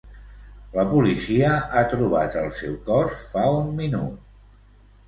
[0.77, 1.51] La policia
[1.81, 4.59] ha trobat el seu cos fa un minut.